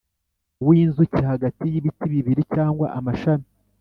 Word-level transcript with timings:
W 0.65 0.67
inzuki 0.81 1.19
hagati 1.31 1.63
y 1.73 1.75
ibiti 1.79 2.05
bibiri 2.13 2.43
cyangwa 2.53 2.85
amashami 2.97 3.47